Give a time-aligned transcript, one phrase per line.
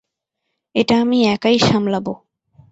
[0.75, 2.13] এটা আমি একাই সামলাবো।